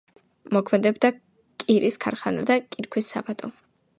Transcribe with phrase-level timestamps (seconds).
[0.55, 1.11] მოქმედებდა
[1.65, 3.55] კირის ქარხანა და კირქვის საბადო.